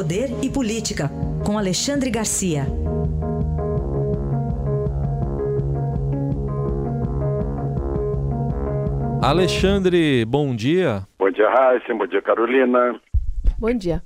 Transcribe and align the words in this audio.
Poder 0.00 0.30
e 0.42 0.48
Política, 0.48 1.10
com 1.44 1.58
Alexandre 1.58 2.10
Garcia. 2.10 2.62
Alexandre, 9.22 10.24
bom 10.24 10.56
dia. 10.56 11.02
Bom 11.18 11.30
dia, 11.30 11.50
Raíssa. 11.50 11.92
Bom 11.92 12.06
dia, 12.06 12.22
Carolina. 12.22 12.98
Bom 13.58 13.74
dia. 13.76 14.00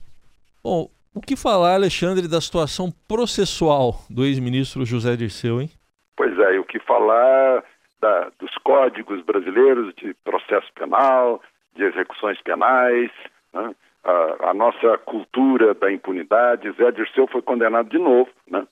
Bom, 0.64 0.90
o 1.14 1.20
que 1.20 1.36
falar, 1.36 1.74
Alexandre, 1.74 2.26
da 2.26 2.40
situação 2.40 2.90
processual 3.06 3.94
do 4.10 4.24
ex-ministro 4.24 4.84
José 4.84 5.14
Dirceu, 5.14 5.62
hein? 5.62 5.70
Pois 6.16 6.36
é, 6.36 6.56
e 6.56 6.58
o 6.58 6.64
que 6.64 6.80
falar 6.80 7.62
da, 8.00 8.32
dos 8.40 8.52
códigos 8.64 9.24
brasileiros 9.24 9.94
de 9.94 10.12
processo 10.24 10.66
penal, 10.74 11.40
de 11.76 11.84
execuções 11.84 12.42
penais, 12.42 13.12
né? 13.52 13.76
A, 14.04 14.54
nossa 14.54 14.98
cultura 14.98 15.74
da 15.74 15.90
impunidade. 15.90 16.70
Zé 16.72 16.90
Dirceu 16.90 17.26
foi 17.26 17.42
condenado 17.42 17.88
de 17.88 17.98
novo, 17.98 18.30
né? 18.48 18.66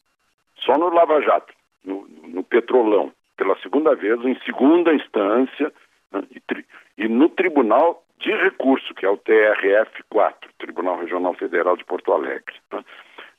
só 0.57 0.77
no 0.77 0.91
Lava 0.91 1.21
Jato, 1.23 1.53
no, 1.85 2.07
no 2.29 2.43
Petrolão, 2.43 3.13
pela 3.37 3.57
segunda 3.61 3.95
vez, 3.95 4.23
em 4.25 4.39
segunda 4.45 4.95
instância, 4.95 5.73
né? 6.13 6.23
e, 6.31 7.05
e 7.05 7.09
no 7.09 7.29
Tribunal 7.29 8.05
de 8.19 8.31
Recurso, 8.31 8.95
que 8.95 9.05
é 9.05 9.09
o 9.09 9.17
TRF-4, 9.19 10.35
Tribunal 10.59 10.99
Regional 10.99 11.35
Federal 11.35 11.77
de 11.77 11.85
Porto 11.85 12.13
Alegre. 12.13 12.55
Né? 12.73 12.85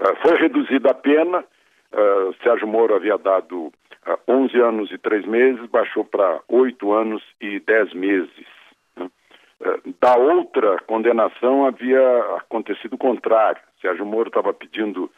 Uh, 0.02 0.16
foi 0.22 0.38
reduzida 0.38 0.92
a 0.92 0.94
pena, 0.94 1.40
uh, 1.40 2.36
Sérgio 2.44 2.68
Moro 2.68 2.96
havia 2.96 3.18
dado 3.18 3.72
11 4.28 4.60
anos 4.60 4.92
e 4.92 4.98
3 4.98 5.26
meses, 5.26 5.66
baixou 5.68 6.04
para 6.04 6.42
8 6.50 6.92
anos 6.92 7.24
e 7.40 7.60
10 7.60 7.94
meses. 7.94 8.46
Né? 9.64 9.94
Da 10.00 10.16
outra 10.16 10.78
condenação 10.86 11.66
havia 11.66 12.02
acontecido 12.38 12.94
o 12.94 12.98
contrário. 12.98 13.62
Sérgio 13.82 14.06
Moro 14.06 14.28
estava 14.28 14.54
pedindo 14.54 15.10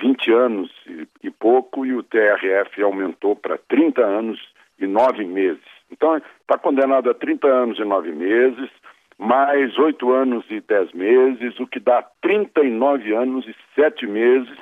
20 0.00 0.32
anos 0.32 0.70
e, 0.86 1.08
e, 1.24 1.30
pouco 1.30 1.84
e 1.84 1.92
o 1.92 2.02
TRF 2.02 2.82
aumentou 2.82 3.34
para 3.34 3.58
30 3.68 4.04
anos 4.04 4.40
e 4.78 4.86
9 4.86 5.24
meses. 5.24 5.64
Então, 5.90 6.16
está 6.16 6.56
condenado 6.58 7.10
a 7.10 7.14
30 7.14 7.46
anos 7.48 7.78
e 7.78 7.84
9 7.84 8.12
meses, 8.12 8.70
mais 9.18 9.76
8 9.76 10.12
anos 10.12 10.44
e 10.50 10.60
10 10.60 10.92
meses, 10.92 11.58
o 11.58 11.66
que 11.66 11.80
dá 11.80 12.02
39 12.22 13.12
anos 13.14 13.46
e 13.48 13.54
7 13.74 14.06
meses, 14.06 14.56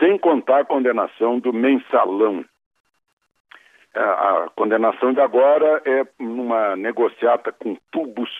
sem 0.00 0.16
contar 0.16 0.60
a 0.60 0.64
condenação 0.64 1.38
do 1.38 1.52
mensalão, 1.52 2.44
é, 3.94 4.00
a 4.00 4.48
condenação 4.56 5.12
de 5.12 5.20
agora 5.20 5.82
é 5.84 6.06
numa 6.18 6.74
negociata 6.76 7.52
com 7.52 7.76
tubos 7.90 8.30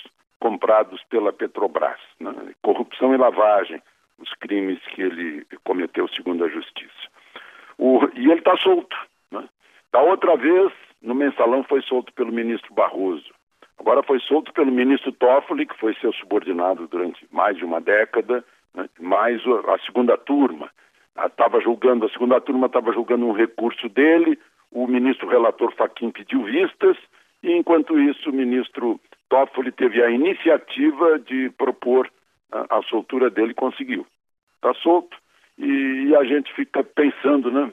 comprados 0.43 1.01
pela 1.05 1.33
Petrobras. 1.33 2.01
Né? 2.19 2.35
Corrupção 2.62 3.15
e 3.15 3.17
lavagem, 3.17 3.81
os 4.19 4.35
crimes 4.35 4.81
que 4.93 5.01
ele 5.01 5.47
cometeu 5.62 6.09
segundo 6.09 6.45
a 6.45 6.48
justiça. 6.48 7.07
O, 7.79 8.01
e 8.17 8.29
ele 8.29 8.41
está 8.41 8.57
solto. 8.57 8.97
Né? 9.31 9.48
Da 9.93 10.03
outra 10.03 10.37
vez, 10.37 10.73
no 11.01 11.15
mensalão 11.15 11.63
foi 11.63 11.81
solto 11.83 12.13
pelo 12.15 12.33
ministro 12.33 12.75
Barroso. 12.75 13.33
Agora 13.79 14.03
foi 14.03 14.19
solto 14.19 14.53
pelo 14.53 14.73
ministro 14.73 15.13
Toffoli, 15.13 15.65
que 15.65 15.79
foi 15.79 15.95
seu 15.95 16.13
subordinado 16.13 16.89
durante 16.89 17.25
mais 17.31 17.57
de 17.57 17.65
uma 17.65 17.81
década, 17.81 18.45
né? 18.75 18.89
mais 18.98 19.41
a 19.47 19.79
segunda 19.87 20.19
turma. 20.19 20.69
Estava 21.25 21.61
julgando, 21.61 22.07
a 22.07 22.11
segunda 22.11 22.41
turma 22.41 22.67
estava 22.67 22.93
julgando 22.93 23.27
um 23.27 23.33
recurso 23.33 23.89
dele, 23.89 24.37
o 24.73 24.89
ministro 24.89 25.29
relator 25.29 25.73
Faquim 25.77 26.11
pediu 26.11 26.43
vistas 26.43 26.97
e, 27.45 27.53
enquanto 27.53 27.97
isso, 27.97 28.31
o 28.31 28.33
ministro 28.33 28.98
Toffoli 29.33 29.73
teve 29.73 30.03
a 30.03 30.11
iniciativa 30.11 31.19
de 31.19 31.49
propor 31.57 32.07
a, 32.53 32.79
a 32.79 32.83
soltura 32.83 33.31
dele 33.31 33.55
conseguiu. 33.55 34.07
Está 34.57 34.75
solto 34.75 35.17
e, 35.57 36.09
e, 36.09 36.17
a 36.17 36.23
gente 36.23 36.53
fica 36.53 36.85
pensando, 36.85 37.51
né? 37.51 37.73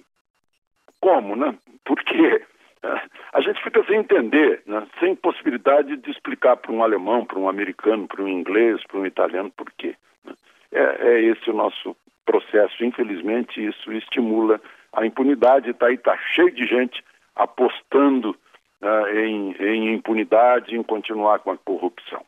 Como, 1.01 1.35
né? 1.35 1.53
Por 1.83 2.01
quê? 2.01 2.45
A 3.33 3.41
gente 3.41 3.61
fica 3.61 3.83
sem 3.83 3.99
entender, 3.99 4.63
né? 4.65 4.87
sem 5.01 5.13
possibilidade 5.13 5.97
de 5.97 6.11
explicar 6.11 6.55
para 6.55 6.71
um 6.71 6.81
alemão, 6.81 7.25
para 7.25 7.37
um 7.37 7.49
americano, 7.49 8.07
para 8.07 8.23
um 8.23 8.27
inglês, 8.29 8.81
para 8.87 8.99
um 8.99 9.05
italiano 9.05 9.51
por 9.51 9.69
quê. 9.77 9.95
Né? 10.23 10.33
É, 10.71 11.09
é 11.09 11.21
esse 11.23 11.49
o 11.49 11.53
nosso 11.53 11.95
processo. 12.25 12.83
Infelizmente, 12.83 13.63
isso 13.63 13.91
estimula 13.91 14.61
a 14.93 15.05
impunidade 15.05 15.71
está 15.71 15.87
aí, 15.87 15.95
está 15.95 16.17
cheio 16.33 16.51
de 16.51 16.65
gente 16.65 17.03
apostando 17.35 18.33
uh, 18.81 19.17
em, 19.17 19.55
em 19.59 19.93
impunidade, 19.93 20.75
em 20.75 20.83
continuar 20.83 21.39
com 21.39 21.51
a 21.51 21.57
corrupção. 21.57 22.21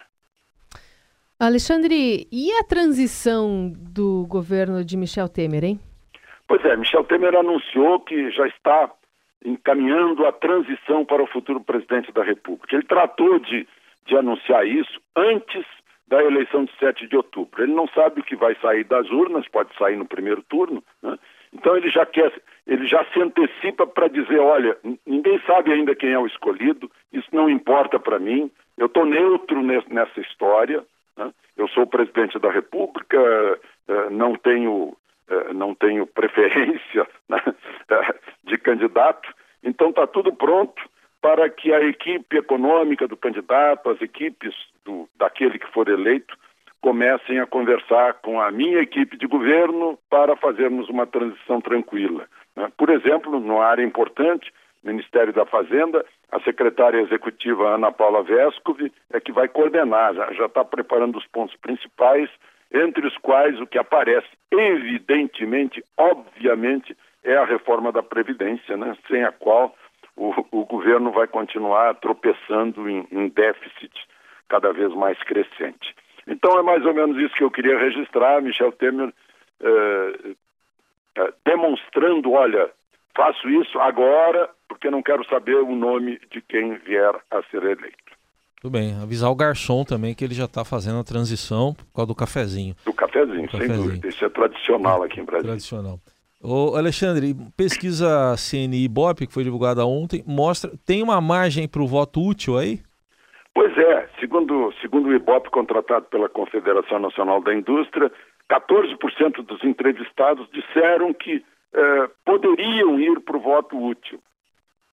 Alexandre, 1.40 2.28
e 2.32 2.52
a 2.60 2.64
transição 2.64 3.74
do 3.76 4.28
governo 4.28 4.86
de 4.86 4.96
Michel 4.96 5.28
Temer, 5.28 5.64
hein? 5.64 5.80
Pois 6.48 6.64
é, 6.66 6.76
Michel 6.76 7.04
Temer 7.06 7.36
anunciou 7.36 8.00
que 8.02 8.30
já 8.32 8.46
está 8.48 8.92
encaminhando 9.44 10.26
a 10.26 10.32
transição 10.32 11.04
para 11.04 11.24
o 11.24 11.28
futuro 11.28 11.60
presidente 11.60 12.12
da 12.12 12.24
República. 12.24 12.76
Ele 12.76 12.86
tratou 12.86 13.40
de, 13.40 13.68
de 14.06 14.16
anunciar 14.16 14.68
isso 14.68 15.02
antes 15.16 15.66
da 16.08 16.22
eleição 16.24 16.66
de 16.66 16.72
7 16.78 17.08
de 17.08 17.16
outubro. 17.16 17.64
Ele 17.64 17.74
não 17.74 17.88
sabe 17.88 18.20
o 18.20 18.24
que 18.24 18.36
vai 18.36 18.56
sair 18.62 18.84
das 18.84 19.10
urnas, 19.10 19.48
pode 19.48 19.76
sair 19.78 19.96
no 19.96 20.06
primeiro 20.06 20.44
turno, 20.44 20.84
né? 21.02 21.18
Então 21.54 21.76
ele 21.76 21.90
já 21.90 22.06
quer, 22.06 22.32
ele 22.66 22.88
já 22.88 23.04
se 23.06 23.22
antecipa 23.22 23.86
para 23.86 24.08
dizer, 24.08 24.40
olha, 24.40 24.78
ninguém 25.06 25.40
sabe 25.46 25.72
ainda 25.72 25.96
quem 25.96 26.12
é 26.12 26.20
o 26.20 26.28
escolhido, 26.28 26.90
isso 27.12 27.28
não 27.32 27.50
importa 27.50 28.00
para 28.00 28.20
mim, 28.20 28.50
eu 28.78 28.86
estou 28.86 29.06
neutro 29.06 29.62
nessa 29.62 30.20
história, 30.22 30.84
né? 31.18 31.32
eu 31.58 31.68
sou 31.68 31.84
o 31.84 31.88
presidente 31.88 32.40
da 32.40 32.50
República, 32.50 33.18
eh, 33.88 34.10
não 34.10 34.36
tenho, 34.36 34.96
eh, 35.30 35.54
não 35.54 35.76
tenho 35.76 36.08
preferência 36.08 37.08
né? 37.28 37.42
de 38.46 38.58
candidato, 38.58 39.28
então 39.62 39.90
está 39.90 40.08
tudo 40.08 40.34
pronto 40.34 40.82
para 41.22 41.50
que 41.50 41.72
a 41.72 41.82
equipe 41.84 42.38
econômica 42.38 43.08
do 43.08 43.16
candidato, 43.16 43.90
as 43.90 44.02
equipes 44.02 44.56
do, 44.84 45.08
daquele 45.16 45.60
que 45.60 45.72
for 45.72 45.88
eleito, 45.88 46.36
comecem 46.82 47.40
a 47.40 47.46
conversar 47.46 48.16
com 48.16 48.42
a 48.42 48.52
minha 48.52 48.80
equipe 48.80 49.16
de 49.16 49.28
governo 49.28 49.98
para 50.10 50.36
fazermos 50.36 50.90
uma 50.90 51.06
transição 51.06 51.62
tranquila. 51.62 52.26
Né? 52.56 52.72
Por 52.78 52.90
exemplo, 52.90 53.40
numa 53.40 53.66
área 53.66 53.84
importante, 53.84 54.52
Ministério 54.84 55.32
da 55.32 55.46
Fazenda, 55.46 56.04
a 56.32 56.40
secretária 56.42 57.00
executiva 57.00 57.76
Ana 57.76 57.92
Paula 57.92 58.24
Vescovi 58.24 58.92
é 59.14 59.20
que 59.20 59.32
vai 59.32 59.48
coordenar, 59.48 60.16
já 60.34 60.46
está 60.48 60.66
preparando 60.66 61.18
os 61.18 61.28
pontos 61.28 61.56
principais, 61.58 62.30
entre 62.74 63.06
os 63.06 63.16
quais 63.18 63.60
o 63.60 63.68
que 63.68 63.78
aparece 63.78 64.28
evidentemente, 64.52 65.84
obviamente, 65.98 66.98
é 67.24 67.38
a 67.38 67.46
reforma 67.46 67.92
da 67.92 68.02
Previdência, 68.02 68.76
né? 68.76 68.98
sem 69.08 69.24
a 69.24 69.32
qual 69.32 69.76
o, 70.16 70.34
o 70.52 70.66
governo 70.66 71.12
vai 71.12 71.28
continuar 71.28 71.94
tropeçando 71.96 72.90
em, 72.90 73.08
em 73.12 73.28
déficit 73.30 73.92
cada 74.50 74.74
vez 74.74 74.94
mais 74.94 75.18
crescente. 75.24 75.96
Então 76.28 76.58
é 76.60 76.64
mais 76.64 76.86
ou 76.86 76.94
menos 76.94 77.18
isso 77.18 77.36
que 77.36 77.44
eu 77.44 77.52
queria 77.52 77.78
registrar, 77.78 78.42
Michel 78.42 78.72
Temer 78.74 79.14
eh, 79.62 80.36
eh, 81.18 81.34
demonstrando, 81.46 82.32
olha, 82.32 82.70
faço 83.16 83.50
isso 83.50 83.80
agora 83.80 84.50
porque 84.68 84.90
não 84.90 85.04
quero 85.04 85.26
saber 85.26 85.56
o 85.56 85.76
nome 85.76 86.20
de 86.32 86.42
quem 86.42 86.76
vier 86.78 87.14
a 87.30 87.44
ser 87.44 87.64
eleito. 87.64 87.98
Tudo 88.62 88.74
bem, 88.74 88.96
avisar 89.02 89.30
o 89.32 89.36
garçom 89.36 89.84
também 89.84 90.14
que 90.14 90.24
ele 90.24 90.36
já 90.36 90.46
está 90.46 90.64
fazendo 90.64 91.00
a 91.00 91.04
transição 91.04 91.74
por 91.74 91.86
causa 91.94 92.08
do 92.08 92.16
cafezinho. 92.16 92.76
Do 92.86 92.94
cafezinho, 92.94 93.48
do 93.48 93.52
sem 93.52 93.60
cafezinho. 93.62 93.84
dúvida. 93.84 94.08
Isso 94.08 94.24
é 94.24 94.30
tradicional 94.30 95.04
aqui 95.04 95.20
em 95.20 95.26
Brasília. 95.26 95.50
Tradicional. 95.50 96.00
Ô, 96.40 96.76
Alexandre, 96.76 97.36
pesquisa 97.58 98.36
CNI 98.36 98.88
Bop, 98.88 99.26
que 99.26 99.34
foi 99.34 99.44
divulgada 99.44 99.86
ontem, 99.86 100.24
mostra, 100.26 100.72
tem 100.86 101.04
uma 101.04 101.20
margem 101.20 101.68
para 101.68 101.82
o 101.82 101.88
voto 101.88 102.22
útil 102.22 102.58
aí? 102.58 102.80
Pois 103.54 103.78
é, 103.78 104.10
segundo, 104.20 104.74
segundo 104.82 105.10
o 105.10 105.14
IBOP 105.14 105.50
contratado 105.50 106.06
pela 106.06 106.30
Confederação 106.30 107.00
Nacional 107.00 107.42
da 107.42 107.54
Indústria, 107.54 108.12
14% 108.50 109.44
dos 109.44 109.64
entrevistados 109.64 110.50
disseram 110.52 111.14
que 111.14 111.44
eh, 111.74 112.10
poderiam 112.26 113.00
ir 113.00 113.20
para 113.22 113.38
o 113.38 113.42
voto 113.42 113.78
útil. 113.78 114.22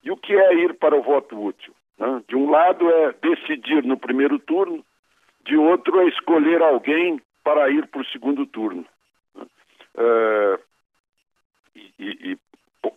E 0.02 0.10
o 0.10 0.16
que 0.16 0.34
é 0.34 0.54
ir 0.54 0.75
para 0.75 0.96
o 0.96 1.02
voto 1.02 1.38
útil? 1.38 1.75
Né? 1.98 2.22
De 2.28 2.36
um 2.36 2.50
lado 2.50 2.90
é 2.90 3.14
decidir 3.22 3.82
no 3.84 3.96
primeiro 3.96 4.38
turno, 4.38 4.84
de 5.44 5.56
outro 5.56 6.00
é 6.00 6.08
escolher 6.08 6.62
alguém 6.62 7.20
para 7.42 7.70
ir 7.70 7.86
para 7.86 8.00
o 8.00 8.06
segundo 8.06 8.46
turno. 8.46 8.84
Né? 9.34 9.46
Eh, 9.96 10.58
e, 11.98 12.32
e, 12.32 12.38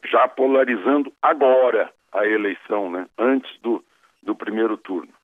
já 0.06 0.28
polarizando 0.28 1.12
agora 1.22 1.92
a 2.12 2.26
eleição, 2.26 2.92
né? 2.92 3.08
antes 3.18 3.60
do, 3.62 3.84
do 4.24 4.36
primeiro 4.36 4.78
turno. 4.78 5.19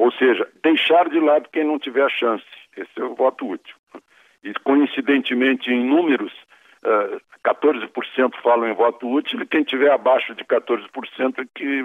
Ou 0.00 0.10
seja, 0.12 0.48
deixar 0.62 1.10
de 1.10 1.20
lado 1.20 1.50
quem 1.52 1.62
não 1.62 1.78
tiver 1.78 2.02
a 2.02 2.08
chance. 2.08 2.46
Esse 2.74 2.90
é 2.98 3.04
o 3.04 3.14
voto 3.14 3.46
útil. 3.46 3.76
E 4.42 4.54
coincidentemente, 4.64 5.70
em 5.70 5.84
números, 5.84 6.32
uh, 6.82 7.16
eh, 7.16 7.20
14% 7.44 8.34
falam 8.42 8.66
em 8.66 8.72
voto 8.72 9.06
útil 9.06 9.42
e 9.42 9.46
quem 9.46 9.62
tiver 9.62 9.90
abaixo 9.90 10.34
de 10.34 10.42
14% 10.42 11.42
é 11.42 11.44
que 11.54 11.84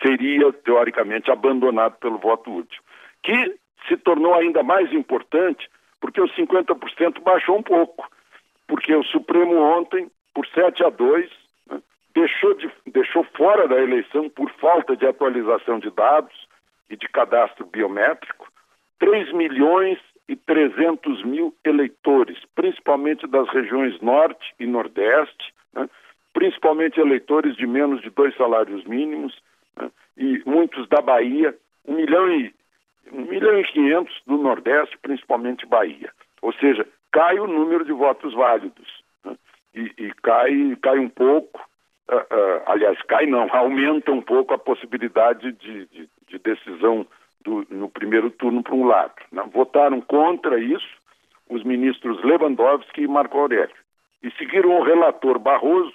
seria, 0.00 0.52
teoricamente, 0.52 1.28
abandonado 1.28 1.98
pelo 1.98 2.18
voto 2.18 2.54
útil. 2.54 2.80
Que 3.20 3.56
se 3.88 3.96
tornou 3.96 4.32
ainda 4.34 4.62
mais 4.62 4.92
importante 4.92 5.68
porque 6.00 6.20
os 6.20 6.32
50% 6.36 7.20
baixou 7.20 7.58
um 7.58 7.64
pouco. 7.64 8.08
porque 8.68 8.94
o 8.94 9.02
Supremo 9.02 9.56
ontem, 9.56 10.08
por 10.32 10.46
7 10.46 10.84
a 10.84 10.90
2, 10.90 11.28
né, 11.68 11.82
deixou, 12.14 12.54
de, 12.54 12.70
deixou 12.86 13.24
fora 13.36 13.66
da 13.66 13.82
eleição 13.82 14.28
por 14.28 14.48
falta 14.60 14.96
de 14.96 15.04
atualização 15.04 15.80
de 15.80 15.90
dados 15.90 16.48
e 16.90 16.96
de 16.96 17.08
cadastro 17.08 17.64
biométrico 17.64 18.50
3 18.98 19.32
milhões 19.32 19.98
e 20.28 20.36
300 20.36 21.24
mil 21.24 21.54
eleitores, 21.64 22.38
principalmente 22.54 23.26
das 23.26 23.48
regiões 23.48 23.98
Norte 24.00 24.54
e 24.60 24.66
Nordeste, 24.66 25.52
né, 25.72 25.88
principalmente 26.32 27.00
eleitores 27.00 27.56
de 27.56 27.66
menos 27.66 28.00
de 28.02 28.10
dois 28.10 28.36
salários 28.36 28.84
mínimos 28.84 29.36
né, 29.76 29.90
e 30.16 30.42
muitos 30.46 30.88
da 30.88 31.00
Bahia, 31.00 31.56
1 31.86 31.94
milhão 31.94 32.30
e, 32.30 32.54
1 33.10 33.22
milhão 33.22 33.58
e 33.58 33.64
500 33.64 34.22
do 34.26 34.36
Nordeste, 34.36 34.96
principalmente 34.98 35.66
Bahia. 35.66 36.12
Ou 36.42 36.52
seja, 36.52 36.86
cai 37.10 37.40
o 37.40 37.46
número 37.46 37.84
de 37.84 37.92
votos 37.92 38.32
válidos 38.34 39.02
né, 39.24 39.36
e, 39.74 39.92
e, 39.98 40.12
cai, 40.22 40.76
cai 40.82 40.98
um 40.98 41.08
pouco, 41.08 41.60
uh, 42.10 42.34
uh, 42.34 42.62
aliás, 42.66 43.00
cai 43.02 43.26
não, 43.26 43.48
aumenta 43.54 44.10
um 44.12 44.22
pouco 44.22 44.54
a 44.54 44.58
possibilidade 44.58 45.52
de, 45.52 45.86
de, 45.86 46.08
de 46.28 46.38
decisão 46.38 47.06
do, 47.42 47.66
no 47.70 47.88
primeiro 47.88 48.30
turno 48.30 48.62
para 48.62 48.74
um 48.74 48.84
lado. 48.84 49.14
Né? 49.32 49.42
Votaram 49.52 50.00
contra 50.00 50.58
isso 50.58 51.00
os 51.48 51.64
ministros 51.64 52.22
Lewandowski 52.22 53.02
e 53.02 53.08
Marco 53.08 53.38
Aurélio. 53.38 53.74
E 54.22 54.30
seguiram 54.32 54.78
o 54.78 54.82
relator 54.82 55.38
Barroso, 55.38 55.94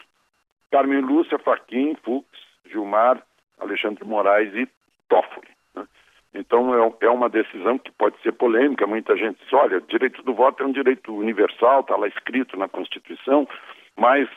Carmen 0.72 1.02
Lúcia, 1.02 1.40
Faquim, 1.40 1.96
Fux, 2.04 2.28
Gilmar, 2.70 3.22
Alexandre 3.60 4.04
Moraes 4.04 4.54
e 4.54 4.68
Toffoli. 5.08 5.48
Né? 5.76 5.86
Então 6.34 6.74
é, 6.76 7.06
é, 7.06 7.10
uma 7.10 7.30
decisão 7.30 7.78
que 7.78 7.92
pode 7.92 8.20
ser 8.22 8.34
polêmica. 8.34 8.88
Muita 8.88 9.16
gente 9.16 9.40
diz: 9.44 9.54
olha, 9.54 9.78
o 9.78 9.82
direito 9.82 10.22
do 10.24 10.34
voto 10.34 10.64
é 10.64 10.66
um 10.66 10.72
direito 10.72 11.16
universal, 11.16 11.82
está 11.82 11.96
lá 11.96 12.08
escrito 12.08 12.58
na 12.58 12.68
Constituição, 12.68 13.48
mas 13.96 14.28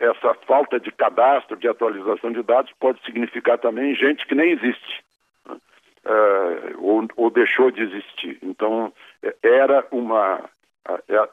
essa 0.00 0.34
falta 0.46 0.78
de 0.78 0.90
cadastro, 0.92 1.56
de 1.56 1.68
atualização 1.68 2.32
de 2.32 2.42
dados, 2.42 2.72
pode 2.78 3.02
significar 3.04 3.58
também 3.58 3.94
gente 3.94 4.26
que 4.26 4.34
nem 4.34 4.50
existe 4.50 5.02
uh, 6.04 6.78
ou, 6.78 7.06
ou, 7.16 7.30
deixou 7.30 7.70
de 7.70 7.82
existir. 7.82 8.38
Então, 8.42 8.92
é, 9.22 9.34
era 9.42 9.86
uma. 9.90 10.48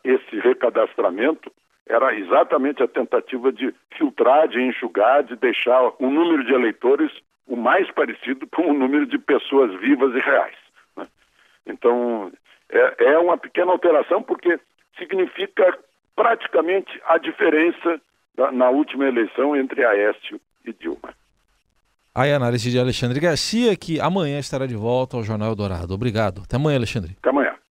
Esse 0.04 0.40
recadastramento 0.40 1.52
era 1.88 2.14
exatamente 2.14 2.84
a 2.84 2.88
tentativa 2.88 3.52
de 3.52 3.74
filtrar, 3.98 4.48
de 4.48 4.62
enxugar, 4.62 5.24
de 5.24 5.36
deixar 5.36 5.82
o 6.00 6.10
número 6.10 6.44
de 6.44 6.54
eleitores 6.54 7.12
o 7.48 7.56
mais 7.56 7.90
parecido 7.90 8.46
com 8.48 8.70
o 8.70 8.74
número 8.74 9.08
de 9.08 9.18
pessoas 9.18 9.74
vivas 9.80 10.14
e 10.14 10.20
reais. 10.20 10.56
Né? 10.96 11.08
Então, 11.66 12.32
é, 12.70 13.06
é 13.06 13.18
uma 13.18 13.40
pequena 13.40 13.72
alteração 13.72 14.22
porque 14.22 14.60
significa 15.00 15.80
praticamente 16.16 17.02
a 17.08 17.18
diferença 17.18 18.00
na 18.52 18.70
última 18.70 19.06
eleição 19.06 19.56
entre 19.56 19.86
Aécio 19.86 20.40
e 20.66 20.74
Dilma. 20.74 21.14
Aí 22.14 22.34
a 22.34 22.36
análise 22.36 22.70
de 22.70 22.80
Alexandre 22.80 23.20
Garcia, 23.20 23.76
que 23.76 24.00
amanhã 24.00 24.40
estará 24.40 24.66
de 24.66 24.76
volta 24.76 25.16
ao 25.16 25.24
Jornal 25.24 25.56
Dourado. 25.56 25.94
Obrigado. 25.94 26.42
Até 26.44 26.56
amanhã, 26.56 26.78
Alexandre. 26.78 27.16
Até 27.20 27.30
amanhã. 27.30 27.54